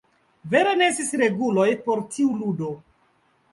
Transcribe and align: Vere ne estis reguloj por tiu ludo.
Vere 0.53 0.71
ne 0.79 0.87
estis 0.93 1.11
reguloj 1.25 1.67
por 1.85 2.03
tiu 2.17 2.35
ludo. 2.41 2.75